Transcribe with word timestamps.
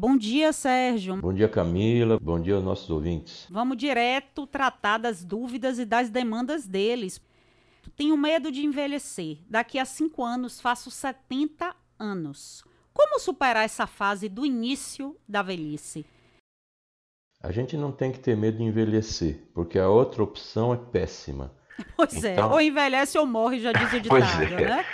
Bom 0.00 0.16
dia, 0.16 0.50
Sérgio. 0.50 1.14
Bom 1.18 1.30
dia, 1.30 1.46
Camila. 1.46 2.18
Bom 2.18 2.40
dia 2.40 2.54
aos 2.54 2.64
nossos 2.64 2.88
ouvintes. 2.88 3.46
Vamos 3.50 3.76
direto 3.76 4.46
tratar 4.46 4.96
das 4.96 5.22
dúvidas 5.22 5.78
e 5.78 5.84
das 5.84 6.08
demandas 6.08 6.66
deles. 6.66 7.20
Tenho 7.98 8.16
medo 8.16 8.50
de 8.50 8.64
envelhecer. 8.64 9.40
Daqui 9.46 9.78
a 9.78 9.84
cinco 9.84 10.24
anos 10.24 10.58
faço 10.58 10.90
70 10.90 11.76
anos. 11.98 12.64
Como 12.94 13.20
superar 13.20 13.62
essa 13.62 13.86
fase 13.86 14.26
do 14.26 14.46
início 14.46 15.14
da 15.28 15.42
velhice? 15.42 16.06
A 17.42 17.52
gente 17.52 17.76
não 17.76 17.92
tem 17.92 18.10
que 18.10 18.20
ter 18.20 18.34
medo 18.34 18.56
de 18.56 18.64
envelhecer, 18.64 19.50
porque 19.52 19.78
a 19.78 19.90
outra 19.90 20.22
opção 20.22 20.72
é 20.72 20.78
péssima. 20.78 21.52
Pois 21.94 22.24
é, 22.24 22.32
então... 22.32 22.50
é, 22.50 22.52
ou 22.54 22.60
envelhece 22.60 23.18
ou 23.18 23.26
morre, 23.26 23.60
já 23.60 23.70
diz 23.70 23.92
o 23.92 24.00
ditado, 24.00 24.42
é. 24.44 24.66
né? 24.66 24.86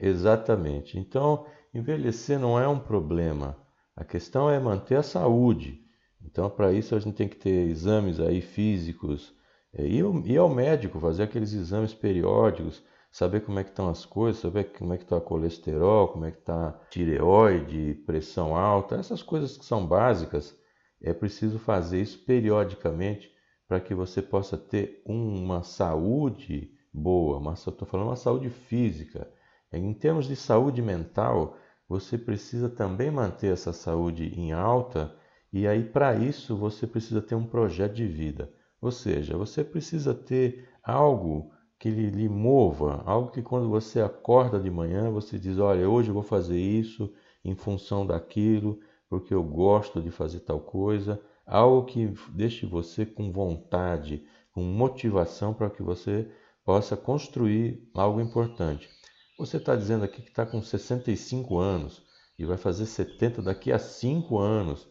Exatamente. 0.00 0.98
Então, 0.98 1.44
envelhecer 1.74 2.38
não 2.38 2.58
é 2.58 2.66
um 2.66 2.78
problema. 2.78 3.62
A 3.96 4.04
questão 4.04 4.50
é 4.50 4.58
manter 4.58 4.96
a 4.96 5.02
saúde. 5.02 5.80
Então, 6.24 6.50
para 6.50 6.72
isso, 6.72 6.94
a 6.94 6.98
gente 6.98 7.14
tem 7.14 7.28
que 7.28 7.36
ter 7.36 7.68
exames 7.68 8.18
aí 8.18 8.40
físicos, 8.40 9.34
é, 9.72 9.86
ir 9.86 10.38
ao 10.38 10.48
médico, 10.48 10.98
fazer 10.98 11.24
aqueles 11.24 11.52
exames 11.52 11.92
periódicos, 11.94 12.82
saber 13.12 13.42
como 13.42 13.58
é 13.60 13.64
que 13.64 13.70
estão 13.70 13.88
as 13.88 14.04
coisas, 14.04 14.40
saber 14.40 14.72
como 14.72 14.92
é 14.92 14.96
que 14.96 15.04
está 15.04 15.20
colesterol, 15.20 16.08
como 16.08 16.24
é 16.24 16.32
que 16.32 16.38
está 16.38 16.72
tireoide, 16.90 17.94
pressão 18.06 18.56
alta, 18.56 18.96
essas 18.96 19.22
coisas 19.22 19.56
que 19.56 19.64
são 19.64 19.86
básicas, 19.86 20.58
é 21.00 21.12
preciso 21.12 21.58
fazer 21.58 22.00
isso 22.00 22.18
periodicamente 22.24 23.30
para 23.68 23.78
que 23.78 23.94
você 23.94 24.20
possa 24.20 24.56
ter 24.56 25.02
uma 25.06 25.62
saúde 25.62 26.72
boa, 26.92 27.38
mas 27.38 27.64
eu 27.64 27.72
estou 27.72 27.86
falando 27.86 28.08
uma 28.08 28.16
saúde 28.16 28.50
física. 28.50 29.30
Em 29.72 29.92
termos 29.92 30.26
de 30.26 30.36
saúde 30.36 30.80
mental, 30.80 31.56
você 31.88 32.16
precisa 32.16 32.68
também 32.68 33.10
manter 33.10 33.52
essa 33.52 33.72
saúde 33.72 34.32
em 34.38 34.52
alta 34.52 35.14
e 35.52 35.66
aí 35.66 35.84
para 35.84 36.14
isso 36.14 36.56
você 36.56 36.86
precisa 36.86 37.22
ter 37.22 37.34
um 37.34 37.46
projeto 37.46 37.94
de 37.94 38.06
vida. 38.06 38.52
Ou 38.80 38.90
seja, 38.90 39.36
você 39.36 39.62
precisa 39.62 40.14
ter 40.14 40.68
algo 40.82 41.52
que 41.78 41.90
lhe, 41.90 42.10
lhe 42.10 42.28
mova, 42.28 43.02
algo 43.04 43.30
que 43.30 43.42
quando 43.42 43.68
você 43.68 44.00
acorda 44.00 44.58
de 44.58 44.70
manhã 44.70 45.10
você 45.10 45.38
diz, 45.38 45.58
olha, 45.58 45.88
hoje 45.88 46.08
eu 46.08 46.14
vou 46.14 46.22
fazer 46.22 46.58
isso 46.58 47.12
em 47.44 47.54
função 47.54 48.06
daquilo, 48.06 48.80
porque 49.08 49.34
eu 49.34 49.42
gosto 49.42 50.00
de 50.00 50.10
fazer 50.10 50.40
tal 50.40 50.60
coisa, 50.60 51.20
algo 51.46 51.84
que 51.84 52.12
deixe 52.30 52.66
você 52.66 53.04
com 53.04 53.30
vontade, 53.30 54.24
com 54.52 54.62
motivação 54.62 55.52
para 55.52 55.70
que 55.70 55.82
você 55.82 56.28
possa 56.64 56.96
construir 56.96 57.86
algo 57.94 58.20
importante. 58.20 58.88
Você 59.36 59.56
está 59.56 59.74
dizendo 59.74 60.04
aqui 60.04 60.22
que 60.22 60.28
está 60.28 60.46
com 60.46 60.62
65 60.62 61.58
anos 61.58 62.02
e 62.38 62.44
vai 62.44 62.56
fazer 62.56 62.86
70 62.86 63.42
daqui 63.42 63.72
a 63.72 63.78
5 63.78 64.38
anos. 64.38 64.88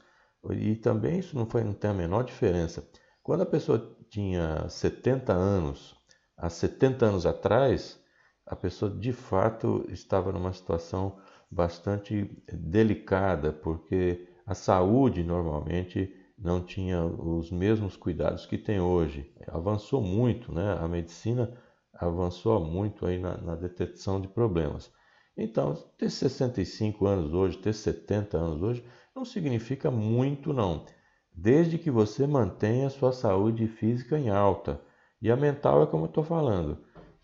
E 0.51 0.75
também 0.75 1.19
isso 1.19 1.37
não, 1.37 1.45
foi, 1.45 1.63
não 1.63 1.73
tem 1.73 1.91
a 1.91 1.93
menor 1.93 2.23
diferença. 2.23 2.85
Quando 3.21 3.41
a 3.41 3.45
pessoa 3.45 3.95
tinha 4.09 4.67
70 4.67 5.31
anos, 5.31 5.95
há 6.35 6.49
70 6.49 7.05
anos 7.05 7.25
atrás, 7.25 7.97
a 8.45 8.55
pessoa 8.55 8.91
de 8.91 9.13
fato 9.13 9.85
estava 9.89 10.31
numa 10.33 10.51
situação 10.51 11.17
bastante 11.49 12.29
delicada, 12.51 13.53
porque 13.53 14.27
a 14.45 14.53
saúde 14.53 15.23
normalmente 15.23 16.13
não 16.37 16.61
tinha 16.61 17.05
os 17.05 17.49
mesmos 17.49 17.95
cuidados 17.95 18.45
que 18.45 18.57
tem 18.57 18.81
hoje. 18.81 19.33
Avançou 19.47 20.01
muito, 20.01 20.51
né? 20.51 20.77
A 20.81 20.87
medicina 20.87 21.57
avançou 21.93 22.59
muito 22.63 23.05
aí 23.05 23.19
na, 23.19 23.37
na 23.37 23.55
detecção 23.55 24.19
de 24.19 24.27
problemas. 24.27 24.91
Então, 25.35 25.75
ter 25.97 26.09
65 26.09 27.05
anos 27.05 27.33
hoje, 27.33 27.57
ter 27.57 27.73
70 27.73 28.37
anos 28.37 28.61
hoje, 28.61 28.83
não 29.15 29.25
significa 29.25 29.89
muito 29.89 30.53
não, 30.53 30.85
desde 31.33 31.77
que 31.77 31.89
você 31.89 32.27
mantenha 32.27 32.87
a 32.87 32.91
sua 32.91 33.11
saúde 33.11 33.67
física 33.67 34.17
em 34.17 34.29
alta. 34.29 34.81
E 35.21 35.31
a 35.31 35.35
mental 35.35 35.83
é 35.83 35.87
como 35.87 36.05
eu 36.05 36.09
estou 36.09 36.23
falando. 36.23 36.77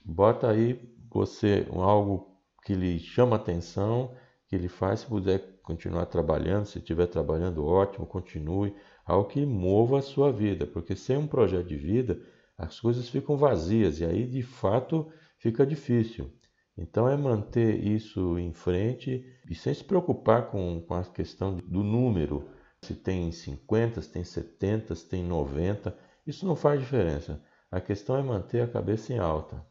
Bota 0.03 0.49
aí 0.49 0.79
você 1.11 1.67
algo 1.73 2.35
que 2.63 2.73
lhe 2.73 2.99
chama 2.99 3.35
atenção, 3.35 4.15
que 4.47 4.57
lhe 4.57 4.67
faz, 4.67 5.01
se 5.01 5.05
puder 5.05 5.59
continuar 5.61 6.05
trabalhando, 6.07 6.65
se 6.65 6.79
estiver 6.79 7.07
trabalhando, 7.07 7.65
ótimo, 7.65 8.05
continue. 8.05 8.75
Algo 9.05 9.29
que 9.29 9.45
mova 9.45 9.99
a 9.99 10.01
sua 10.01 10.31
vida, 10.31 10.65
porque 10.65 10.95
sem 10.95 11.17
um 11.17 11.27
projeto 11.27 11.67
de 11.67 11.77
vida, 11.77 12.19
as 12.59 12.77
coisas 12.77 13.07
ficam 13.07 13.37
vazias 13.37 14.01
e 14.01 14.05
aí 14.05 14.27
de 14.27 14.43
fato 14.43 15.09
fica 15.37 15.65
difícil. 15.65 16.29
Então 16.77 17.07
é 17.07 17.15
manter 17.15 17.81
isso 17.81 18.37
em 18.37 18.53
frente 18.53 19.25
e 19.49 19.55
sem 19.55 19.73
se 19.73 19.83
preocupar 19.83 20.51
com, 20.51 20.81
com 20.81 20.93
a 20.93 21.03
questão 21.05 21.55
do 21.55 21.81
número, 21.83 22.49
se 22.83 22.93
tem 22.93 23.31
50, 23.31 24.01
se 24.01 24.11
tem 24.11 24.23
70, 24.25 24.93
se 24.93 25.07
tem 25.07 25.23
90, 25.23 25.97
isso 26.27 26.45
não 26.45 26.55
faz 26.55 26.81
diferença. 26.81 27.41
A 27.71 27.79
questão 27.79 28.17
é 28.17 28.21
manter 28.21 28.61
a 28.61 28.67
cabeça 28.67 29.13
em 29.13 29.19
alta. 29.19 29.65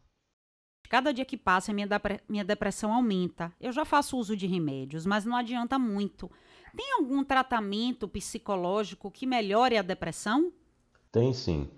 Cada 0.88 1.12
dia 1.12 1.26
que 1.26 1.37
passa, 1.37 1.72
minha, 1.72 1.87
minha 2.26 2.44
depressão 2.44 2.93
aumenta. 2.93 3.53
Eu 3.60 3.70
já 3.70 3.84
faço 3.84 4.16
uso 4.16 4.34
de 4.34 4.47
remédios, 4.47 5.05
mas 5.05 5.26
não 5.26 5.37
adianta 5.37 5.78
muito. 5.78 6.31
Tem 6.75 6.94
algum 6.94 7.22
tratamento 7.22 8.09
psicológico 8.09 9.10
que 9.10 9.26
melhore 9.26 9.76
a 9.76 9.82
depressão? 9.82 10.50
Tem 11.12 11.34
sim. 11.34 11.69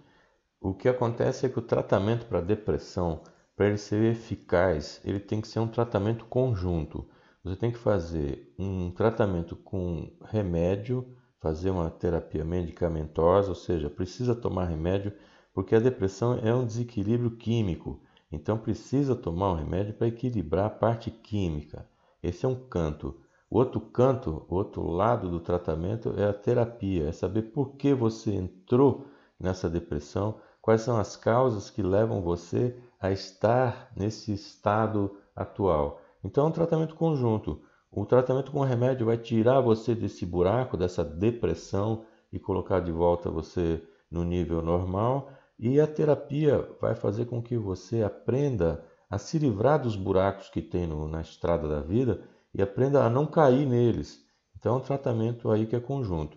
O 0.63 0.75
que 0.75 0.91
acontece 0.91 1.47
é 1.47 1.49
que 1.49 1.59
o 1.59 1.63
tratamento 1.63 2.27
para 2.27 2.43
depressão, 2.43 3.23
para 3.57 3.69
ele 3.69 3.79
ser 3.79 4.05
eficaz, 4.13 5.01
ele 5.03 5.19
tem 5.19 5.41
que 5.41 5.49
ser 5.49 5.59
um 5.59 5.67
tratamento 5.67 6.27
conjunto. 6.27 7.09
Você 7.43 7.57
tem 7.57 7.73
que 7.73 7.79
fazer 7.79 8.55
um 8.59 8.91
tratamento 8.91 9.57
com 9.57 10.13
remédio, 10.23 11.17
fazer 11.41 11.71
uma 11.71 11.89
terapia 11.89 12.45
medicamentosa, 12.45 13.49
ou 13.49 13.55
seja, 13.55 13.89
precisa 13.89 14.35
tomar 14.35 14.67
remédio, 14.67 15.15
porque 15.55 15.75
a 15.75 15.81
depressão 15.81 16.39
é 16.43 16.55
um 16.55 16.67
desequilíbrio 16.67 17.31
químico. 17.31 18.03
Então 18.31 18.59
precisa 18.59 19.17
tomar 19.17 19.53
um 19.53 19.57
remédio 19.57 19.95
para 19.95 20.09
equilibrar 20.09 20.67
a 20.67 20.71
parte 20.71 21.11
química. 21.11 21.89
Esse 22.23 22.45
é 22.45 22.49
um 22.49 22.55
canto. 22.55 23.19
O 23.49 23.57
outro 23.57 23.81
canto, 23.81 24.45
o 24.47 24.57
outro 24.57 24.87
lado 24.87 25.31
do 25.31 25.41
tratamento 25.41 26.13
é 26.19 26.29
a 26.29 26.35
terapia, 26.35 27.09
é 27.09 27.13
saber 27.13 27.45
por 27.45 27.77
que 27.77 27.95
você 27.95 28.35
entrou 28.35 29.07
nessa 29.41 29.71
depressão, 29.71 30.39
Quais 30.63 30.83
são 30.83 30.99
as 30.99 31.17
causas 31.17 31.71
que 31.71 31.83
levam 31.83 32.21
você 32.21 32.79
a 33.01 33.11
estar 33.11 33.91
nesse 33.97 34.33
estado 34.33 35.17
atual? 35.35 36.01
Então, 36.23 36.45
é 36.45 36.49
um 36.49 36.53
tratamento 36.53 36.95
conjunto. 36.95 37.63
O 37.91 38.05
tratamento 38.05 38.53
com 38.53 38.61
remédio 38.61 39.07
vai 39.07 39.17
tirar 39.17 39.61
você 39.61 39.95
desse 39.95 40.27
buraco, 40.27 40.77
dessa 40.77 41.03
depressão 41.03 42.05
e 42.31 42.39
colocar 42.39 42.81
de 42.81 42.93
volta 42.93 43.31
você 43.31 43.83
no 44.11 44.23
nível 44.23 44.61
normal. 44.61 45.33
E 45.59 45.81
a 45.81 45.87
terapia 45.87 46.69
vai 46.81 46.95
fazer 46.95 47.25
com 47.25 47.43
que 47.43 47.57
você 47.57 48.03
aprenda 48.03 48.85
a 49.09 49.19
se 49.19 49.39
livrar 49.39 49.81
dos 49.81 49.97
buracos 49.97 50.51
que 50.51 50.61
tem 50.61 50.87
no, 50.87 51.09
na 51.09 51.23
estrada 51.23 51.67
da 51.67 51.81
vida 51.81 52.23
e 52.55 52.61
aprenda 52.61 53.03
a 53.03 53.11
não 53.11 53.27
cair 53.27 53.67
neles. 53.67 54.25
Então, 54.59 54.75
é 54.75 54.77
um 54.77 54.83
tratamento 54.83 55.51
aí 55.51 55.67
que 55.67 55.75
é 55.75 55.81
conjunto. 55.81 56.37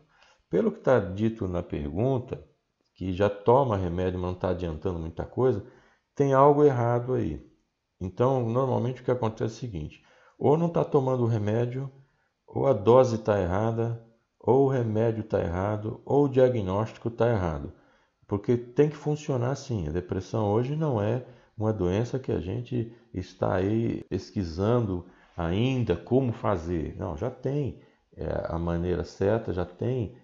Pelo 0.50 0.72
que 0.72 0.80
está 0.80 0.98
dito 1.00 1.46
na 1.46 1.62
pergunta, 1.62 2.42
que 2.96 3.14
já 3.14 3.30
toma 3.30 3.78
remédio, 3.78 4.20
mas 4.20 4.30
não 4.30 4.36
está 4.36 4.50
adiantando 4.50 5.00
muita 5.00 5.26
coisa, 5.26 5.66
tem 6.16 6.34
algo 6.34 6.64
errado 6.64 7.14
aí. 7.14 7.46
Então, 8.00 8.48
normalmente 8.50 9.02
o 9.02 9.06
que 9.06 9.12
acontece 9.12 9.44
é 9.44 9.48
o 9.48 9.50
seguinte: 9.50 10.04
ou 10.38 10.58
não 10.58 10.68
está 10.68 10.84
tomando 10.84 11.24
o 11.24 11.28
remédio, 11.28 11.92
ou 12.46 12.68
a 12.68 12.74
dose 12.74 13.16
está 13.16 13.40
errada, 13.40 14.06
ou 14.40 14.66
o 14.66 14.70
remédio 14.70 15.22
está 15.22 15.40
errado, 15.40 16.02
ou 16.06 16.26
o 16.26 16.30
diagnóstico 16.30 17.08
está 17.08 17.30
errado. 17.30 17.74
Porque 18.28 18.58
tem 18.58 18.90
que 18.90 18.96
funcionar 18.96 19.52
assim. 19.52 19.88
A 19.88 19.92
depressão 19.92 20.52
hoje 20.52 20.76
não 20.76 21.02
é 21.02 21.26
uma 21.58 21.72
doença 21.72 22.20
que 22.20 22.32
a 22.32 22.40
gente 22.40 22.94
está 23.14 23.56
aí 23.56 24.04
pesquisando 24.10 25.06
ainda 25.36 25.96
como 25.96 26.34
fazer. 26.34 26.96
Não, 26.98 27.16
já 27.16 27.30
tem 27.30 27.80
é, 28.16 28.48
a 28.50 28.58
maneira 28.58 29.04
certa, 29.04 29.54
já 29.54 29.66
tem 29.66 30.16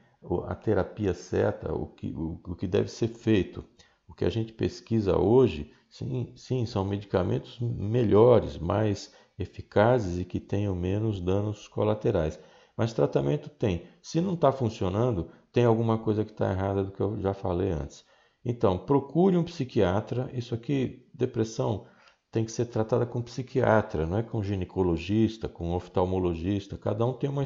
a 0.48 0.56
terapia 0.56 1.14
certa, 1.14 1.74
o 1.74 1.88
que, 1.88 2.12
o, 2.12 2.40
o 2.48 2.56
que 2.56 2.68
deve 2.68 2.90
ser 2.90 3.10
feito. 3.10 3.64
O 4.08 4.14
que 4.14 4.26
a 4.26 4.30
gente 4.30 4.52
pesquisa 4.52 5.18
hoje, 5.18 5.72
sim, 5.90 6.34
sim, 6.36 6.66
são 6.66 6.84
medicamentos 6.84 7.60
melhores, 7.60 8.58
mais 8.58 9.14
eficazes 9.38 10.20
e 10.20 10.26
que 10.26 10.40
tenham 10.40 10.76
menos 10.76 11.22
danos 11.22 11.68
colaterais. 11.68 12.40
Mas 12.76 12.94
tratamento 12.94 13.50
tem. 13.50 13.84
Se 14.02 14.20
não 14.20 14.34
está 14.34 14.52
funcionando, 14.52 15.30
tem 15.52 15.66
alguma 15.66 15.98
coisa 15.98 16.26
que 16.26 16.32
está 16.32 16.52
errada 16.52 16.84
do 16.84 16.92
que 16.92 17.02
eu 17.02 17.20
já 17.20 17.34
falei 17.34 17.72
antes. 17.72 18.06
Então, 18.44 18.78
procure 18.78 19.38
um 19.38 19.44
psiquiatra. 19.44 20.30
Isso 20.34 20.56
aqui, 20.56 21.08
depressão, 21.14 21.86
tem 22.32 22.46
que 22.46 22.52
ser 22.52 22.66
tratada 22.66 23.06
com 23.06 23.22
psiquiatra, 23.22 24.06
não 24.06 24.18
é 24.18 24.24
com 24.24 24.42
ginecologista, 24.44 25.50
com 25.50 25.74
oftalmologista. 25.74 26.78
Cada 26.78 27.06
um 27.06 27.14
tem 27.14 27.30
uma, 27.30 27.44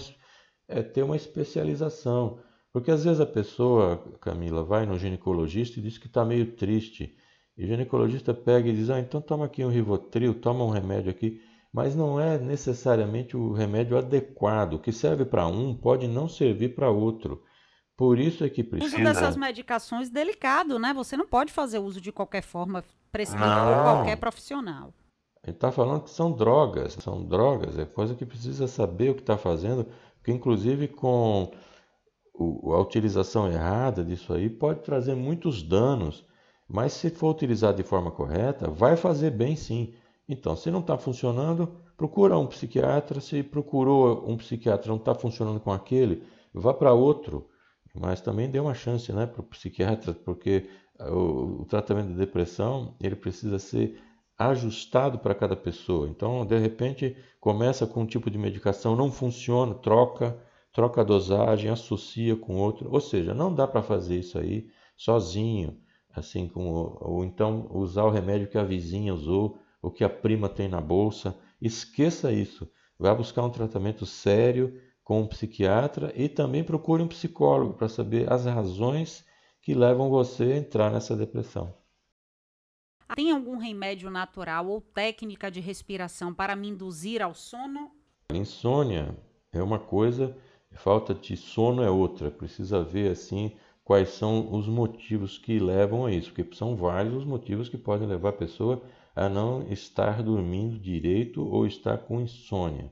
é, 0.68 0.82
tem 0.82 1.04
uma 1.04 1.16
especialização. 1.16 2.40
Porque 2.74 2.90
às 2.90 3.04
vezes 3.04 3.22
a 3.22 3.26
pessoa, 3.26 4.04
Camila, 4.20 4.64
vai 4.64 4.86
no 4.88 4.98
ginecologista 4.98 5.80
e 5.80 5.84
diz 5.84 6.00
que 6.00 6.08
está 6.08 6.26
meio 6.26 6.56
triste. 6.56 7.16
E 7.56 7.64
o 7.64 7.68
ginecologista 7.68 8.34
pega 8.34 8.68
e 8.68 8.74
diz: 8.74 8.90
Ah, 8.90 9.00
então 9.00 9.22
toma 9.22 9.46
aqui 9.46 9.64
um 9.64 9.70
Rivotril, 9.70 10.34
toma 10.34 10.66
um 10.66 10.72
remédio 10.72 11.12
aqui. 11.12 11.40
mas 11.72 11.96
não 11.96 12.20
é 12.20 12.38
necessariamente 12.40 13.38
o 13.38 13.54
remédio 13.54 13.96
adequado. 13.96 14.74
O 14.74 14.80
que 14.80 14.92
serve 14.92 15.24
para 15.24 15.46
um 15.46 15.76
pode 15.76 16.08
não 16.08 16.28
servir 16.28 16.74
para 16.74 16.90
outro. 16.90 17.44
Por 17.96 18.18
isso 18.18 18.44
é 18.44 18.50
que 18.50 18.64
precisa. 18.64 18.98
O 18.98 19.02
uso 19.02 19.04
dessas 19.04 19.38
medicações 19.38 20.10
delicado, 20.10 20.80
né? 20.80 20.92
Você 20.96 21.16
não 21.16 21.28
pode 21.28 21.54
fazer 21.54 21.78
uso 21.78 22.02
de 22.02 22.12
qualquer 22.12 22.42
forma 22.42 22.84
prescrito 23.12 23.44
por 23.44 23.84
qualquer 23.84 24.18
profissional. 24.18 24.92
Ele 25.44 25.56
está 25.56 25.72
falando 25.72 26.04
que 26.04 26.10
são 26.10 26.32
drogas, 26.32 26.94
são 26.94 27.24
drogas, 27.24 27.78
é 27.78 27.86
coisa 27.86 28.16
que 28.16 28.26
precisa 28.26 28.68
saber 28.68 29.12
o 29.12 29.16
que 29.16 29.22
está 29.22 29.38
fazendo, 29.38 29.86
porque 30.16 30.32
inclusive 30.32 30.88
com 30.88 31.52
a 32.38 32.80
utilização 32.80 33.52
errada 33.52 34.04
disso 34.04 34.34
aí 34.34 34.50
pode 34.50 34.82
trazer 34.82 35.16
muitos 35.16 35.62
danos, 35.62 36.26
mas 36.68 36.94
se 36.94 37.10
for 37.10 37.30
utilizado 37.30 37.78
de 37.78 37.84
forma 37.84 38.12
correta, 38.12 38.70
vai 38.70 38.96
fazer 38.96 39.32
bem 39.32 39.56
sim. 39.56 39.94
Então, 40.28 40.56
se 40.56 40.72
não 40.72 40.80
está 40.80 40.98
funcionando, 40.98 41.68
procura 41.96 42.38
um 42.38 42.48
psiquiatra. 42.48 43.20
Se 43.22 43.44
procurou 43.44 44.28
um 44.28 44.38
psiquiatra 44.38 44.90
não 44.90 44.98
está 44.98 45.14
funcionando 45.14 45.60
com 45.60 45.72
aquele, 45.72 46.24
vá 46.54 46.74
para 46.74 46.94
outro. 46.94 47.50
Mas 47.94 48.22
também 48.22 48.50
dê 48.50 48.60
uma 48.60 48.74
chance 48.74 49.12
né, 49.14 49.28
para 49.28 49.42
o 49.42 49.44
psiquiatra, 49.44 50.14
porque 50.14 50.68
o, 51.00 51.62
o 51.62 51.66
tratamento 51.66 52.10
da 52.10 52.18
depressão 52.18 52.96
ele 53.00 53.16
precisa 53.16 53.60
ser 53.60 54.02
ajustado 54.38 55.20
para 55.20 55.36
cada 55.36 55.56
pessoa. 55.56 56.08
Então, 56.10 56.46
de 56.46 56.58
repente, 56.58 57.16
começa 57.40 57.86
com 57.86 58.02
um 58.02 58.06
tipo 58.06 58.32
de 58.32 58.38
medicação, 58.38 58.96
não 58.96 59.12
funciona, 59.12 59.76
troca, 59.76 60.36
troca 60.74 61.02
a 61.02 61.04
dosagem, 61.04 61.70
associa 61.70 62.36
com 62.36 62.58
outro. 62.58 62.92
Ou 62.92 63.00
seja, 63.00 63.34
não 63.34 63.54
dá 63.54 63.68
para 63.68 63.84
fazer 63.84 64.20
isso 64.20 64.38
aí 64.38 64.68
sozinho, 64.98 65.80
assim 66.10 66.48
como 66.48 66.98
ou 67.00 67.24
então 67.24 67.68
usar 67.72 68.04
o 68.04 68.10
remédio 68.10 68.50
que 68.50 68.58
a 68.58 68.64
vizinha 68.64 69.14
usou, 69.14 69.60
o 69.82 69.92
que 69.92 70.04
a 70.04 70.10
prima 70.10 70.50
tem 70.50 70.68
na 70.68 70.82
bolsa. 70.82 71.38
Esqueça 71.62 72.32
isso. 72.32 72.70
Vá 72.98 73.14
buscar 73.14 73.44
um 73.44 73.50
tratamento 73.50 74.06
sério 74.06 74.80
com 75.04 75.22
um 75.22 75.28
psiquiatra 75.28 76.12
e 76.16 76.28
também 76.28 76.64
procure 76.64 77.04
um 77.04 77.08
psicólogo 77.08 77.74
para 77.74 77.90
saber 77.90 78.32
as 78.32 78.46
razões 78.46 79.26
que 79.62 79.74
levam 79.74 80.10
você 80.10 80.44
a 80.44 80.58
entrar 80.58 80.92
nessa 80.92 81.16
depressão. 81.16 81.74
Tem 83.16 83.32
algum 83.32 83.58
remédio 83.58 84.10
natural 84.10 84.68
ou 84.68 84.82
técnica 84.82 85.52
de 85.52 85.60
respiração 85.60 86.34
para 86.34 86.56
me 86.56 86.70
induzir 86.70 87.22
ao 87.22 87.34
sono? 87.34 87.92
Insônia 88.34 89.16
é 89.52 89.62
uma 89.62 89.78
coisa, 89.78 90.36
falta 90.76 91.14
de 91.14 91.36
sono 91.38 91.84
é 91.84 91.90
outra. 91.90 92.32
Precisa 92.32 92.84
ver 92.84 93.12
assim 93.12 93.52
quais 93.84 94.10
são 94.10 94.54
os 94.54 94.68
motivos 94.68 95.38
que 95.38 95.60
levam 95.60 96.06
a 96.06 96.12
isso, 96.12 96.32
porque 96.34 96.56
são 96.56 96.76
vários 96.76 97.16
os 97.16 97.26
motivos 97.26 97.70
que 97.70 97.78
podem 97.78 98.08
levar 98.08 98.30
a 98.30 98.34
pessoa 98.34 98.82
a 99.16 99.30
não 99.30 99.68
estar 99.72 100.24
dormindo 100.24 100.80
direito 100.80 101.46
ou 101.46 101.68
estar 101.68 101.98
com 102.00 102.22
insônia. 102.22 102.92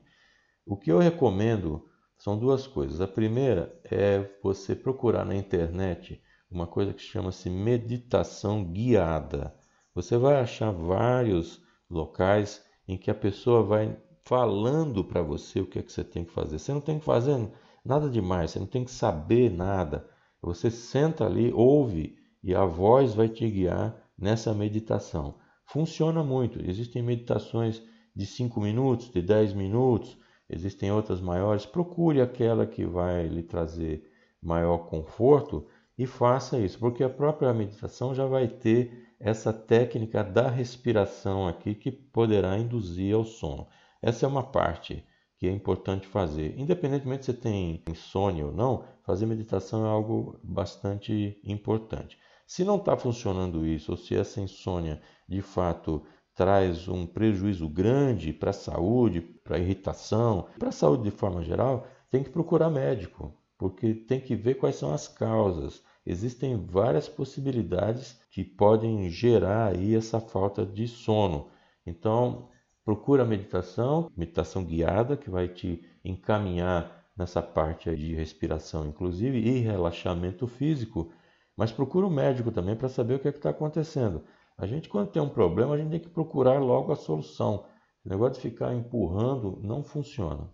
O 0.66 0.76
que 0.76 0.92
eu 0.92 0.98
recomendo 0.98 1.84
são 2.16 2.38
duas 2.38 2.66
coisas. 2.66 3.00
A 3.00 3.08
primeira 3.08 3.76
é 3.84 4.30
você 4.42 4.76
procurar 4.76 5.24
na 5.24 5.34
internet 5.34 6.22
uma 6.50 6.66
coisa 6.66 6.92
que 6.92 7.02
chama-se 7.02 7.50
meditação 7.50 8.62
guiada. 8.64 9.54
Você 9.94 10.16
vai 10.16 10.36
achar 10.40 10.70
vários 10.70 11.60
locais 11.90 12.64
em 12.86 12.96
que 12.96 13.10
a 13.10 13.14
pessoa 13.14 13.62
vai 13.62 13.96
falando 14.24 15.04
para 15.04 15.22
você 15.22 15.60
o 15.60 15.66
que 15.66 15.78
é 15.78 15.82
que 15.82 15.90
você 15.90 16.04
tem 16.04 16.24
que 16.24 16.32
fazer. 16.32 16.58
Você 16.58 16.72
não 16.72 16.80
tem 16.80 16.98
que 16.98 17.04
fazer 17.04 17.50
nada 17.84 18.08
demais, 18.08 18.50
você 18.50 18.58
não 18.58 18.66
tem 18.66 18.84
que 18.84 18.90
saber 18.90 19.50
nada. 19.50 20.08
Você 20.40 20.70
senta 20.70 21.24
ali, 21.24 21.52
ouve 21.52 22.16
e 22.42 22.54
a 22.54 22.64
voz 22.64 23.14
vai 23.14 23.28
te 23.28 23.48
guiar 23.48 23.96
nessa 24.18 24.52
meditação. 24.52 25.36
Funciona 25.64 26.22
muito. 26.22 26.60
Existem 26.68 27.02
meditações 27.02 27.82
de 28.14 28.26
5 28.26 28.60
minutos, 28.60 29.10
de 29.10 29.22
10 29.22 29.54
minutos, 29.54 30.18
existem 30.48 30.92
outras 30.92 31.20
maiores. 31.20 31.64
Procure 31.64 32.20
aquela 32.20 32.66
que 32.66 32.84
vai 32.84 33.26
lhe 33.26 33.42
trazer 33.42 34.10
maior 34.42 34.86
conforto 34.88 35.66
e 35.96 36.06
faça 36.06 36.58
isso, 36.58 36.78
porque 36.78 37.04
a 37.04 37.08
própria 37.08 37.54
meditação 37.54 38.14
já 38.14 38.26
vai 38.26 38.48
ter 38.48 39.14
essa 39.20 39.52
técnica 39.52 40.24
da 40.24 40.48
respiração 40.48 41.46
aqui 41.46 41.74
que 41.74 41.92
poderá 41.92 42.58
induzir 42.58 43.14
ao 43.14 43.24
sono. 43.24 43.68
Essa 44.00 44.26
é 44.26 44.28
uma 44.28 44.42
parte 44.42 45.04
que 45.42 45.48
é 45.48 45.50
importante 45.50 46.06
fazer. 46.06 46.54
Independentemente 46.56 47.24
se 47.24 47.32
você 47.32 47.36
tem 47.36 47.82
insônia 47.88 48.46
ou 48.46 48.52
não, 48.52 48.84
fazer 49.02 49.26
meditação 49.26 49.84
é 49.84 49.88
algo 49.88 50.38
bastante 50.40 51.36
importante. 51.42 52.16
Se 52.46 52.62
não 52.62 52.76
está 52.76 52.96
funcionando 52.96 53.66
isso, 53.66 53.90
ou 53.90 53.96
se 53.96 54.14
essa 54.14 54.40
insônia 54.40 55.02
de 55.28 55.42
fato 55.42 56.04
traz 56.32 56.86
um 56.86 57.04
prejuízo 57.04 57.68
grande 57.68 58.32
para 58.32 58.50
a 58.50 58.52
saúde, 58.52 59.20
para 59.20 59.56
a 59.56 59.58
irritação, 59.58 60.46
para 60.60 60.68
a 60.68 60.72
saúde 60.72 61.02
de 61.02 61.10
forma 61.10 61.42
geral, 61.42 61.88
tem 62.08 62.22
que 62.22 62.30
procurar 62.30 62.70
médico, 62.70 63.34
porque 63.58 63.94
tem 63.94 64.20
que 64.20 64.36
ver 64.36 64.54
quais 64.54 64.76
são 64.76 64.94
as 64.94 65.08
causas. 65.08 65.82
Existem 66.06 66.56
várias 66.56 67.08
possibilidades 67.08 68.16
que 68.30 68.44
podem 68.44 69.10
gerar 69.10 69.72
aí 69.72 69.96
essa 69.96 70.20
falta 70.20 70.64
de 70.64 70.86
sono. 70.86 71.48
Então, 71.84 72.48
procura 72.84 73.22
a 73.22 73.26
meditação, 73.26 74.10
meditação 74.16 74.64
guiada, 74.64 75.16
que 75.16 75.30
vai 75.30 75.48
te 75.48 75.84
encaminhar 76.04 77.04
nessa 77.16 77.42
parte 77.42 77.94
de 77.94 78.14
respiração, 78.14 78.86
inclusive, 78.86 79.38
e 79.38 79.60
relaxamento 79.60 80.46
físico. 80.46 81.12
Mas 81.56 81.70
procura 81.70 82.06
o 82.06 82.08
um 82.08 82.12
médico 82.12 82.50
também 82.50 82.74
para 82.74 82.88
saber 82.88 83.14
o 83.14 83.18
que 83.18 83.28
é 83.28 83.30
está 83.30 83.50
acontecendo. 83.50 84.24
A 84.56 84.66
gente, 84.66 84.88
quando 84.88 85.10
tem 85.10 85.22
um 85.22 85.28
problema, 85.28 85.74
a 85.74 85.78
gente 85.78 85.90
tem 85.90 86.00
que 86.00 86.08
procurar 86.08 86.60
logo 86.60 86.92
a 86.92 86.96
solução. 86.96 87.66
O 88.04 88.08
negócio 88.08 88.42
de 88.42 88.50
ficar 88.50 88.74
empurrando 88.74 89.58
não 89.62 89.82
funciona. 89.82 90.48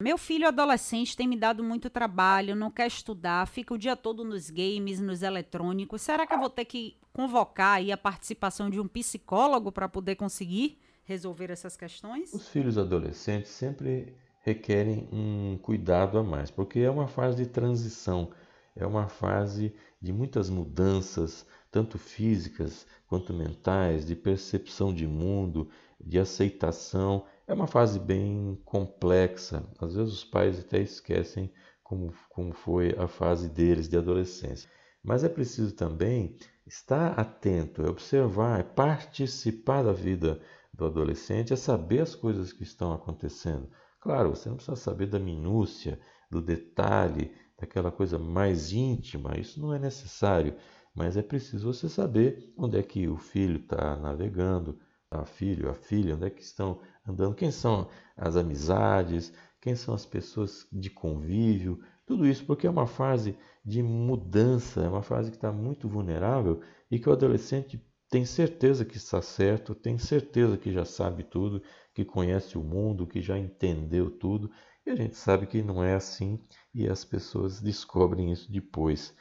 Meu 0.00 0.18
filho 0.18 0.48
adolescente 0.48 1.16
tem 1.16 1.28
me 1.28 1.36
dado 1.36 1.62
muito 1.62 1.88
trabalho, 1.88 2.56
não 2.56 2.70
quer 2.70 2.88
estudar, 2.88 3.46
fica 3.46 3.72
o 3.72 3.78
dia 3.78 3.94
todo 3.94 4.24
nos 4.24 4.50
games, 4.50 4.98
nos 5.00 5.22
eletrônicos. 5.22 6.02
Será 6.02 6.26
que 6.26 6.34
eu 6.34 6.40
vou 6.40 6.50
ter 6.50 6.64
que 6.64 6.96
convocar 7.12 7.76
aí 7.76 7.92
a 7.92 7.96
participação 7.96 8.68
de 8.68 8.80
um 8.80 8.88
psicólogo 8.88 9.70
para 9.70 9.88
poder 9.88 10.16
conseguir 10.16 10.78
resolver 11.04 11.50
essas 11.50 11.76
questões? 11.76 12.32
Os 12.32 12.48
filhos 12.48 12.78
adolescentes 12.78 13.50
sempre 13.50 14.16
requerem 14.40 15.08
um 15.12 15.56
cuidado 15.58 16.18
a 16.18 16.22
mais, 16.22 16.50
porque 16.50 16.80
é 16.80 16.90
uma 16.90 17.06
fase 17.06 17.36
de 17.36 17.46
transição, 17.46 18.32
é 18.74 18.84
uma 18.84 19.08
fase 19.08 19.72
de 20.00 20.12
muitas 20.12 20.50
mudanças, 20.50 21.46
tanto 21.70 21.96
físicas 21.96 22.86
quanto 23.06 23.32
mentais, 23.32 24.04
de 24.04 24.16
percepção 24.16 24.92
de 24.92 25.06
mundo, 25.06 25.70
de 26.00 26.18
aceitação 26.18 27.24
é 27.46 27.54
uma 27.54 27.66
fase 27.66 27.98
bem 27.98 28.60
complexa. 28.64 29.64
Às 29.80 29.94
vezes 29.94 30.12
os 30.12 30.24
pais 30.24 30.58
até 30.60 30.80
esquecem 30.80 31.52
como, 31.82 32.12
como 32.30 32.52
foi 32.52 32.94
a 32.98 33.06
fase 33.08 33.48
deles 33.48 33.88
de 33.88 33.96
adolescência. 33.96 34.68
Mas 35.02 35.24
é 35.24 35.28
preciso 35.28 35.74
também 35.74 36.36
estar 36.66 37.18
atento, 37.18 37.82
é 37.82 37.90
observar, 37.90 38.60
é 38.60 38.62
participar 38.62 39.82
da 39.82 39.92
vida 39.92 40.40
do 40.72 40.86
adolescente, 40.86 41.52
é 41.52 41.56
saber 41.56 42.00
as 42.00 42.14
coisas 42.14 42.52
que 42.52 42.62
estão 42.62 42.92
acontecendo. 42.92 43.68
Claro, 44.00 44.30
você 44.30 44.48
não 44.48 44.56
precisa 44.56 44.76
saber 44.76 45.06
da 45.06 45.18
minúcia, 45.18 46.00
do 46.30 46.40
detalhe, 46.40 47.32
daquela 47.58 47.92
coisa 47.92 48.18
mais 48.18 48.72
íntima, 48.72 49.38
isso 49.38 49.60
não 49.60 49.74
é 49.74 49.78
necessário, 49.78 50.56
mas 50.94 51.16
é 51.16 51.22
preciso 51.22 51.72
você 51.72 51.88
saber 51.88 52.52
onde 52.56 52.78
é 52.78 52.82
que 52.82 53.06
o 53.06 53.16
filho 53.16 53.58
está 53.58 53.96
navegando, 53.96 54.78
a 55.10 55.24
filho, 55.24 55.70
a 55.70 55.74
filha, 55.74 56.14
onde 56.14 56.26
é 56.26 56.30
que 56.30 56.42
estão 56.42 56.80
andando, 57.06 57.34
quem 57.34 57.50
são 57.50 57.88
as 58.16 58.36
amizades, 58.36 59.32
quem 59.60 59.74
são 59.74 59.94
as 59.94 60.04
pessoas 60.04 60.66
de 60.72 60.90
convívio, 60.90 61.80
tudo 62.06 62.26
isso 62.26 62.44
porque 62.44 62.66
é 62.66 62.70
uma 62.70 62.86
fase 62.86 63.36
de 63.64 63.82
mudança, 63.82 64.82
é 64.82 64.88
uma 64.88 65.02
fase 65.02 65.30
que 65.30 65.36
está 65.36 65.52
muito 65.52 65.88
vulnerável 65.88 66.60
e 66.90 66.98
que 66.98 67.08
o 67.08 67.12
adolescente 67.12 67.80
tem 68.10 68.24
certeza 68.26 68.84
que 68.84 68.96
está 68.96 69.22
certo, 69.22 69.74
tem 69.74 69.96
certeza 69.96 70.58
que 70.58 70.70
já 70.70 70.84
sabe 70.84 71.22
tudo, 71.22 71.62
que 71.94 72.04
conhece 72.04 72.58
o 72.58 72.62
mundo, 72.62 73.06
que 73.06 73.20
já 73.20 73.38
entendeu 73.38 74.10
tudo, 74.10 74.50
e 74.84 74.90
a 74.90 74.96
gente 74.96 75.16
sabe 75.16 75.46
que 75.46 75.62
não 75.62 75.82
é 75.82 75.94
assim 75.94 76.38
e 76.74 76.88
as 76.88 77.04
pessoas 77.04 77.60
descobrem 77.60 78.32
isso 78.32 78.50
depois. 78.50 79.14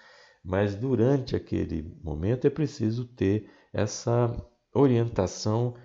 Mas 0.44 0.76
durante 0.76 1.36
aquele 1.36 1.96
momento 2.04 2.46
é 2.48 2.50
preciso 2.50 3.06
ter 3.06 3.50
essa 3.72 4.36
orientação 4.74 5.76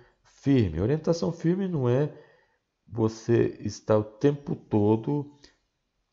firme. 0.47 0.79
Orientação 0.79 1.33
firme 1.33 1.67
não 1.67 1.89
é 1.89 2.09
você 2.87 3.57
estar 3.59 3.97
o 3.97 4.03
tempo 4.03 4.55
todo 4.55 5.29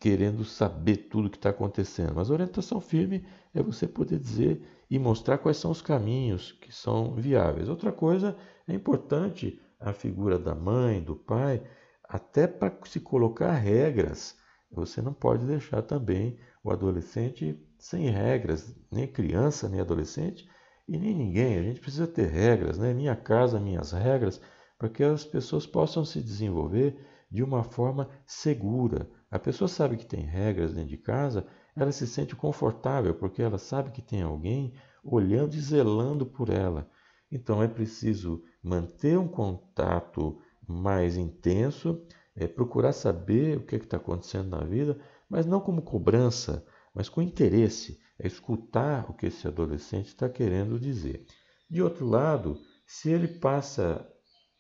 querendo 0.01 0.45
saber 0.45 1.09
tudo 1.09 1.29
o 1.29 1.31
que 1.31 1.37
está 1.37 1.51
acontecendo, 1.51 2.15
mas 2.17 2.31
orientação 2.31 2.81
firme 2.81 3.25
é 3.55 3.63
você 3.63 3.87
poder 3.87 4.19
dizer 4.19 4.61
e 4.91 4.99
mostrar 4.99 5.39
quais 5.39 5.57
são 5.57 5.71
os 5.71 5.81
caminhos 5.81 6.51
que 6.51 6.75
são 6.75 7.15
viáveis. 7.15 7.69
Outra 7.69 7.93
coisa 7.93 8.37
é 8.67 8.75
importante 8.75 9.61
a 9.79 9.93
figura 9.93 10.37
da 10.37 10.55
mãe, 10.55 11.01
do 11.01 11.15
pai, 11.15 11.63
até 12.03 12.49
para 12.49 12.77
se 12.87 12.99
colocar 12.99 13.53
regras. 13.53 14.37
Você 14.69 15.01
não 15.01 15.15
pode 15.15 15.47
deixar 15.47 15.81
também 15.83 16.41
o 16.65 16.73
adolescente 16.73 17.57
sem 17.79 18.11
regras, 18.11 18.75
nem 18.91 19.07
criança, 19.07 19.69
nem 19.69 19.81
adolescente, 19.81 20.49
e 20.89 20.99
nem 20.99 21.15
ninguém. 21.15 21.59
A 21.59 21.63
gente 21.63 21.81
precisa 21.81 22.07
ter 22.07 22.29
regras, 22.29 22.79
né? 22.79 22.93
Minha 22.93 23.17
casa, 23.17 23.61
minhas 23.61 23.93
regras. 23.93 24.41
para 24.79 24.89
que 24.89 25.03
as 25.05 25.25
pessoas 25.25 25.67
possam 25.67 26.05
se 26.05 26.21
desenvolver 26.21 26.99
de 27.31 27.43
uma 27.43 27.63
forma 27.63 28.09
segura. 28.27 29.09
A 29.31 29.39
pessoa 29.39 29.69
sabe 29.69 29.97
que 29.97 30.07
tem 30.07 30.21
regras 30.21 30.75
dentro 30.75 30.91
de 30.91 30.99
casa, 30.99 31.47
ela 31.75 31.91
se 31.91 32.07
sente 32.07 32.37
confortável 32.37 33.15
porque 33.15 33.43
ela 33.43 33.59
sabe 33.59 33.91
que 33.91 34.03
tem 34.03 34.23
alguém 34.23 34.75
olhando 35.03 35.55
e 35.55 35.61
zelando 35.61 36.27
por 36.27 36.51
ela. 36.51 36.89
Então 37.31 37.63
é 37.63 37.69
preciso 37.69 38.43
manter 38.63 39.19
um 39.19 39.29
contato 39.29 40.41
mais 40.67 41.17
intenso, 41.17 42.01
é 42.37 42.47
procurar 42.47 42.93
saber 42.93 43.59
o 43.59 43.65
que 43.65 43.75
é 43.75 43.79
está 43.79 43.97
acontecendo 43.97 44.51
na 44.51 44.65
vida, 44.65 44.99
mas 45.29 45.47
não 45.47 45.61
como 45.61 45.83
cobrança, 45.83 46.65
mas 46.95 47.09
com 47.09 47.21
interesse, 47.21 47.99
é 48.19 48.27
escutar 48.27 49.11
o 49.11 49.15
que 49.15 49.27
esse 49.27 49.47
adolescente 49.47 50.07
está 50.07 50.29
querendo 50.29 50.79
dizer. 50.79 51.25
De 51.69 51.83
outro 51.83 52.07
lado, 52.07 52.61
se 52.87 53.11
ele 53.11 53.29
passa 53.29 54.07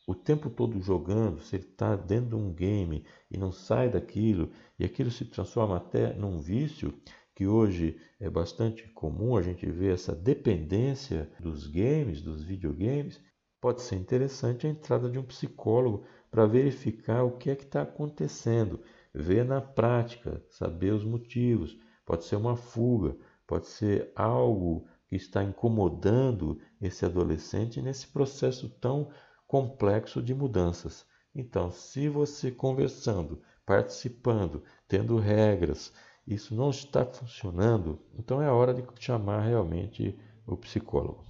o 0.06 0.14
tempo 0.14 0.50
todo 0.50 0.80
jogando, 0.80 1.40
se 1.40 1.56
ele 1.56 1.64
está 1.64 1.96
dentro 1.96 2.30
de 2.30 2.34
um 2.34 2.52
game 2.52 3.06
e 3.30 3.38
não 3.38 3.52
sai 3.52 3.88
daquilo, 3.88 4.50
e 4.78 4.84
aquilo 4.84 5.10
se 5.10 5.24
transforma 5.24 5.76
até 5.76 6.12
num 6.14 6.38
vício, 6.38 6.92
que 7.34 7.46
hoje 7.46 7.98
é 8.20 8.30
bastante 8.30 8.86
comum 8.88 9.36
a 9.36 9.42
gente 9.42 9.68
ver 9.68 9.94
essa 9.94 10.14
dependência 10.14 11.30
dos 11.40 11.66
games, 11.66 12.22
dos 12.22 12.44
videogames, 12.44 13.20
pode 13.60 13.82
ser 13.82 13.96
interessante 13.96 14.66
a 14.66 14.70
entrada 14.70 15.08
de 15.08 15.18
um 15.18 15.22
psicólogo 15.22 16.04
para 16.30 16.46
verificar 16.46 17.24
o 17.24 17.36
que 17.38 17.50
é 17.50 17.56
que 17.56 17.64
está 17.64 17.82
acontecendo, 17.82 18.80
ver 19.12 19.44
na 19.44 19.60
prática, 19.60 20.44
saber 20.50 20.92
os 20.92 21.04
motivos. 21.04 21.78
Pode 22.04 22.24
ser 22.24 22.36
uma 22.36 22.56
fuga, 22.56 23.16
pode 23.46 23.66
ser 23.66 24.12
algo 24.14 24.86
que 25.08 25.16
está 25.16 25.42
incomodando 25.42 26.58
esse 26.80 27.04
adolescente 27.04 27.80
nesse 27.80 28.06
processo 28.08 28.68
tão 28.68 29.10
complexo 29.46 30.22
de 30.22 30.34
mudanças. 30.34 31.06
Então, 31.34 31.70
se 31.70 32.08
você 32.08 32.50
conversando, 32.50 33.42
participando, 33.66 34.62
tendo 34.88 35.16
regras, 35.18 35.92
isso 36.26 36.54
não 36.54 36.70
está 36.70 37.04
funcionando, 37.04 38.00
então 38.18 38.40
é 38.40 38.50
hora 38.50 38.72
de 38.72 38.84
chamar 38.98 39.40
realmente 39.40 40.18
o 40.46 40.56
psicólogo. 40.56 41.24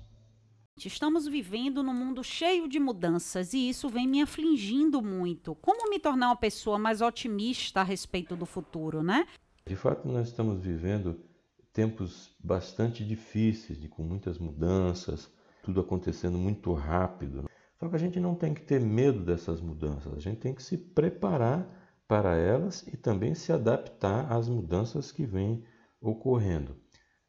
Estamos 0.76 1.26
vivendo 1.26 1.82
num 1.82 1.94
mundo 1.94 2.22
cheio 2.24 2.68
de 2.68 2.80
mudanças 2.80 3.54
e 3.54 3.68
isso 3.68 3.88
vem 3.88 4.08
me 4.08 4.20
afligindo 4.20 5.00
muito. 5.00 5.54
Como 5.54 5.88
me 5.88 6.00
tornar 6.00 6.28
uma 6.28 6.36
pessoa 6.36 6.78
mais 6.78 7.00
otimista 7.00 7.80
a 7.80 7.84
respeito 7.84 8.34
do 8.34 8.44
futuro, 8.44 9.02
né? 9.02 9.26
De 9.66 9.76
fato, 9.76 10.06
nós 10.08 10.28
estamos 10.28 10.60
vivendo 10.60 11.20
tempos 11.74 12.34
bastante 12.42 13.04
difíceis, 13.04 13.78
com 13.88 14.02
muitas 14.02 14.38
mudanças, 14.38 15.28
tudo 15.62 15.80
acontecendo 15.80 16.38
muito 16.38 16.72
rápido. 16.72 17.44
Só 17.78 17.88
que 17.88 17.96
a 17.96 17.98
gente 17.98 18.20
não 18.20 18.34
tem 18.34 18.54
que 18.54 18.62
ter 18.62 18.80
medo 18.80 19.20
dessas 19.22 19.60
mudanças, 19.60 20.14
a 20.14 20.20
gente 20.20 20.38
tem 20.38 20.54
que 20.54 20.62
se 20.62 20.78
preparar 20.78 21.68
para 22.06 22.36
elas 22.36 22.86
e 22.86 22.96
também 22.96 23.34
se 23.34 23.52
adaptar 23.52 24.32
às 24.32 24.48
mudanças 24.48 25.10
que 25.10 25.26
vêm 25.26 25.64
ocorrendo. 26.00 26.76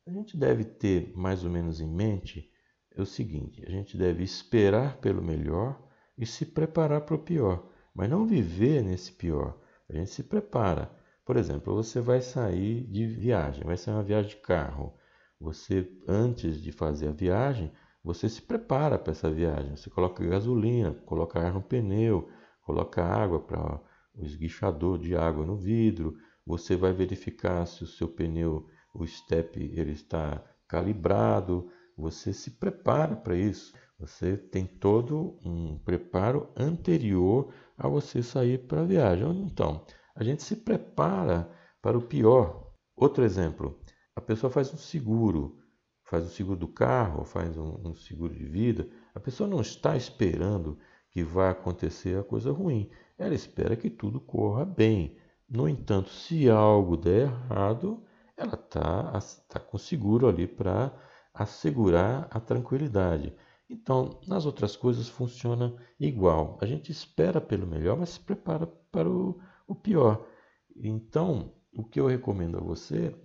A 0.08 0.12
gente 0.12 0.38
deve 0.38 0.64
ter 0.64 1.12
mais 1.18 1.44
ou 1.44 1.50
menos 1.50 1.82
em 1.82 1.88
mente 1.88 2.52
é 2.96 3.02
o 3.02 3.06
seguinte: 3.06 3.64
a 3.66 3.72
gente 3.72 3.98
deve 3.98 4.24
esperar 4.24 4.98
pelo 4.98 5.24
melhor 5.24 5.82
e 6.18 6.26
se 6.26 6.46
preparar 6.46 7.02
para 7.02 7.16
o 7.16 7.24
pior, 7.24 7.68
mas 7.94 8.10
não 8.10 8.28
viver 8.28 8.84
nesse 8.84 9.12
pior. 9.12 9.60
A 9.90 9.94
gente 9.94 10.12
se 10.12 10.24
prepara. 10.24 10.92
Por 11.26 11.38
exemplo, 11.38 11.74
você 11.74 12.00
vai 12.00 12.22
sair 12.22 12.86
de 12.86 13.08
viagem, 13.08 13.64
vai 13.64 13.76
sair 13.76 13.96
uma 13.96 14.04
viagem 14.04 14.30
de 14.30 14.38
carro. 14.38 14.94
Você, 15.40 15.92
antes 16.08 16.62
de 16.62 16.72
fazer 16.72 17.08
a 17.08 17.12
viagem, 17.12 17.72
você 18.04 18.30
se 18.30 18.44
prepara 18.44 19.00
para 19.00 19.12
essa 19.12 19.32
viagem. 19.32 19.76
Você 19.76 19.90
coloca 19.90 20.24
gasolina, 20.24 20.94
coloca 21.06 21.40
ar 21.40 21.52
no 21.52 21.64
pneu, 21.64 22.30
coloca 22.62 23.04
água 23.04 23.40
para 23.40 23.82
o 24.14 24.24
esguichador 24.24 25.00
de 25.00 25.16
água 25.16 25.44
no 25.44 25.58
vidro. 25.58 26.16
Você 26.46 26.76
vai 26.76 26.94
verificar 26.94 27.66
se 27.66 27.84
o 27.84 27.88
seu 27.88 28.08
pneu, 28.08 28.68
o 28.94 29.06
step, 29.08 29.60
ele 29.60 29.94
está 29.94 30.44
calibrado. 30.68 31.68
Você 31.98 32.32
se 32.32 32.52
prepara 32.52 33.16
para 33.16 33.36
isso. 33.36 33.74
Você 34.00 34.38
tem 34.38 34.68
todo 34.68 35.40
um 35.44 35.80
preparo 35.80 36.52
anterior 36.56 37.52
a 37.76 37.88
você 37.88 38.22
sair 38.22 38.60
para 38.68 38.82
a 38.82 38.86
viagem. 38.86 39.42
Então, 39.42 39.84
a 40.16 40.24
gente 40.24 40.44
se 40.44 40.56
prepara 40.56 41.52
para 41.82 41.98
o 41.98 42.02
pior. 42.02 42.72
Outro 42.96 43.24
exemplo: 43.24 43.80
a 44.16 44.22
pessoa 44.22 44.50
faz 44.50 44.74
um 44.74 44.78
seguro, 44.78 45.60
faz 46.04 46.26
o 46.26 46.30
seguro 46.30 46.58
do 46.58 46.68
carro, 46.68 47.26
faz 47.26 47.58
um, 47.58 47.90
um 47.90 47.94
seguro 47.94 48.34
de 48.34 48.46
vida. 48.46 48.88
A 49.14 49.20
pessoa 49.20 49.50
não 49.50 49.62
está 49.62 49.98
esperando 49.98 50.80
que 51.10 51.24
vai 51.24 51.50
acontecer 51.50 52.18
a 52.18 52.24
coisa 52.24 52.52
ruim. 52.52 52.90
Ela 53.18 53.36
espera 53.36 53.76
que 53.76 53.90
tudo 53.90 54.20
corra 54.20 54.66
bem. 54.66 55.18
No 55.48 55.70
entanto, 55.70 56.10
se 56.10 56.50
algo 56.50 56.98
der 56.98 57.24
errado, 57.24 58.04
ela 58.36 58.56
está 58.56 59.20
tá 59.48 59.60
com 59.60 59.78
seguro 59.78 60.28
ali 60.28 60.48
para 60.48 60.92
assegurar 61.34 62.28
a 62.32 62.40
tranquilidade. 62.40 63.36
Então, 63.70 64.20
nas 64.28 64.46
outras 64.46 64.76
coisas 64.76 65.08
funciona 65.08 65.76
igual. 66.00 66.58
A 66.62 66.66
gente 66.66 66.92
espera 66.92 67.42
pelo 67.42 67.68
melhor, 67.68 67.98
mas 67.98 68.10
se 68.12 68.20
prepara 68.20 68.68
para 68.92 69.10
o, 69.10 69.40
o 69.68 69.76
pior. 69.76 70.28
Então, 70.76 71.54
o 71.74 71.84
que 71.84 72.00
eu 72.00 72.08
recomendo 72.08 72.58
a 72.58 72.62
você 72.62 73.16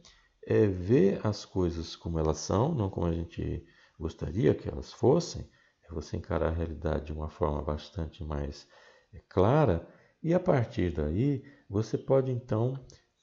é 0.46 0.66
ver 0.66 1.20
as 1.24 1.44
coisas 1.44 1.94
como 1.94 2.18
elas 2.18 2.38
são, 2.38 2.74
não 2.74 2.90
como 2.90 3.06
a 3.06 3.12
gente 3.12 3.64
gostaria 3.98 4.54
que 4.54 4.68
elas 4.68 4.92
fossem. 4.92 5.48
É 5.88 5.92
você 5.92 6.16
encarar 6.16 6.48
a 6.48 6.54
realidade 6.54 7.06
de 7.06 7.12
uma 7.12 7.28
forma 7.28 7.62
bastante 7.62 8.24
mais 8.24 8.66
é, 9.12 9.20
clara 9.28 9.86
e 10.22 10.34
a 10.34 10.40
partir 10.40 10.92
daí 10.92 11.42
você 11.68 11.96
pode 11.96 12.30
então 12.30 12.78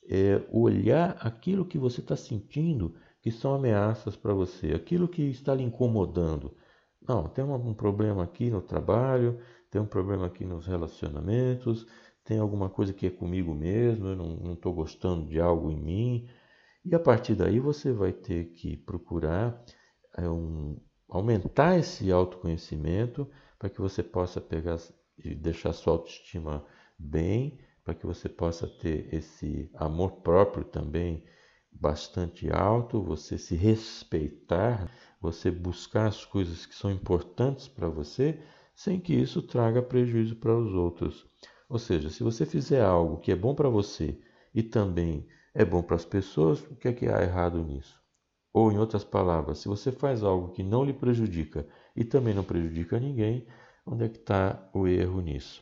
é, 0.09 0.41
olhar 0.49 1.17
aquilo 1.19 1.65
que 1.65 1.77
você 1.77 2.01
está 2.01 2.15
sentindo 2.15 2.95
que 3.21 3.31
são 3.31 3.53
ameaças 3.53 4.15
para 4.15 4.33
você, 4.33 4.73
aquilo 4.73 5.07
que 5.07 5.23
está 5.23 5.53
lhe 5.53 5.63
incomodando. 5.63 6.55
Não, 7.01 7.27
tem 7.27 7.43
um 7.43 7.73
problema 7.73 8.23
aqui 8.23 8.49
no 8.49 8.61
trabalho, 8.61 9.39
tem 9.69 9.81
um 9.81 9.85
problema 9.85 10.27
aqui 10.27 10.45
nos 10.45 10.65
relacionamentos, 10.65 11.85
tem 12.27 12.39
alguma 12.39 12.69
coisa 12.69 12.91
que 12.91 13.07
é 13.07 13.09
comigo 13.09 13.55
mesmo, 13.55 14.09
eu 14.09 14.15
não 14.17 14.53
estou 14.53 14.73
gostando 14.73 15.25
de 15.25 15.39
algo 15.39 15.71
em 15.71 15.77
mim. 15.77 16.29
E 16.83 16.93
a 16.93 16.99
partir 16.99 17.35
daí 17.35 17.57
você 17.57 17.93
vai 17.93 18.11
ter 18.11 18.51
que 18.51 18.75
procurar 18.75 19.63
é, 20.17 20.27
um, 20.27 20.77
aumentar 21.07 21.79
esse 21.79 22.11
autoconhecimento 22.11 23.29
para 23.57 23.69
que 23.69 23.79
você 23.79 24.03
possa 24.03 24.41
pegar 24.41 24.77
e 25.17 25.33
deixar 25.33 25.71
sua 25.71 25.93
autoestima 25.93 26.65
bem, 26.99 27.59
para 27.81 27.93
que 27.93 28.05
você 28.05 28.27
possa 28.27 28.67
ter 28.67 29.07
esse 29.13 29.71
amor 29.73 30.17
próprio 30.17 30.65
também 30.65 31.23
bastante 31.71 32.51
alto, 32.51 33.01
você 33.01 33.37
se 33.37 33.55
respeitar, 33.55 34.91
você 35.21 35.49
buscar 35.49 36.07
as 36.07 36.25
coisas 36.25 36.65
que 36.65 36.75
são 36.75 36.91
importantes 36.91 37.69
para 37.69 37.87
você, 37.87 38.37
sem 38.75 38.99
que 38.99 39.13
isso 39.13 39.41
traga 39.41 39.81
prejuízo 39.81 40.35
para 40.35 40.53
os 40.53 40.73
outros. 40.73 41.25
Ou 41.69 41.77
seja, 41.77 42.09
se 42.09 42.23
você 42.23 42.45
fizer 42.45 42.81
algo 42.81 43.17
que 43.17 43.31
é 43.31 43.35
bom 43.35 43.53
para 43.53 43.69
você 43.69 44.17
e 44.53 44.63
também 44.63 45.27
é 45.53 45.65
bom 45.65 45.81
para 45.81 45.95
as 45.95 46.05
pessoas, 46.05 46.61
o 46.61 46.75
que 46.75 46.87
é 46.87 46.93
que 46.93 47.07
há 47.07 47.21
errado 47.21 47.63
nisso? 47.63 47.99
Ou, 48.53 48.71
em 48.71 48.77
outras 48.77 49.03
palavras, 49.03 49.59
se 49.59 49.67
você 49.67 49.91
faz 49.91 50.23
algo 50.23 50.51
que 50.51 50.63
não 50.63 50.83
lhe 50.83 50.93
prejudica 50.93 51.67
e 51.95 52.03
também 52.03 52.33
não 52.33 52.43
prejudica 52.43 52.99
ninguém, 52.99 53.45
onde 53.85 54.05
é 54.05 54.09
que 54.09 54.17
está 54.17 54.69
o 54.73 54.87
erro 54.87 55.21
nisso? 55.21 55.61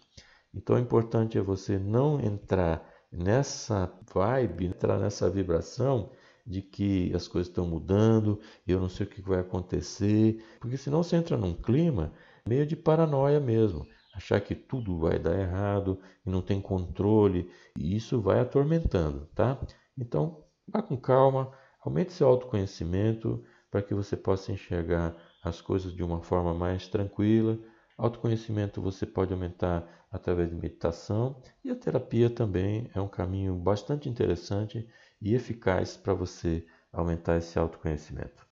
Então, 0.53 0.75
o 0.75 0.79
importante 0.79 1.37
é 1.37 1.41
você 1.41 1.77
não 1.77 2.19
entrar 2.19 2.87
nessa 3.11 3.91
vibe, 4.13 4.65
entrar 4.65 4.99
nessa 4.99 5.29
vibração 5.29 6.11
de 6.45 6.61
que 6.61 7.11
as 7.13 7.27
coisas 7.27 7.49
estão 7.49 7.67
mudando, 7.67 8.39
eu 8.67 8.79
não 8.79 8.87
sei 8.87 9.05
o 9.05 9.09
que 9.09 9.21
vai 9.21 9.39
acontecer, 9.39 10.43
porque 10.59 10.77
senão 10.77 11.01
você 11.01 11.15
entra 11.15 11.35
num 11.35 11.53
clima 11.53 12.13
meio 12.47 12.65
de 12.65 12.75
paranoia 12.75 13.39
mesmo, 13.39 13.85
achar 14.15 14.39
que 14.41 14.55
tudo 14.55 14.97
vai 14.97 15.19
dar 15.19 15.37
errado 15.37 15.99
e 16.25 16.29
não 16.29 16.41
tem 16.41 16.61
controle, 16.61 17.51
e 17.77 17.95
isso 17.95 18.21
vai 18.21 18.39
atormentando, 18.39 19.27
tá? 19.35 19.59
Então, 19.97 20.43
vá 20.67 20.81
com 20.81 20.97
calma, 20.97 21.51
aumente 21.81 22.13
seu 22.13 22.27
autoconhecimento 22.27 23.43
para 23.69 23.81
que 23.81 23.93
você 23.93 24.15
possa 24.15 24.51
enxergar 24.51 25.15
as 25.43 25.61
coisas 25.61 25.93
de 25.93 26.01
uma 26.01 26.21
forma 26.21 26.53
mais 26.53 26.87
tranquila. 26.87 27.59
Autoconhecimento 27.97 28.81
você 28.81 29.05
pode 29.05 29.33
aumentar 29.33 29.87
através 30.11 30.49
de 30.49 30.55
meditação 30.55 31.41
e 31.63 31.69
a 31.69 31.75
terapia 31.75 32.29
também 32.29 32.89
é 32.95 33.01
um 33.01 33.07
caminho 33.07 33.55
bastante 33.55 34.07
interessante 34.09 34.87
e 35.21 35.35
eficaz 35.35 35.97
para 35.97 36.13
você 36.13 36.65
aumentar 36.91 37.37
esse 37.37 37.59
autoconhecimento. 37.59 38.54